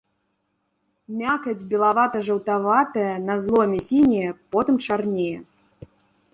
[1.19, 5.37] Мякаць белавата-жаўтаватая, на зломе сінее, потым чарнее.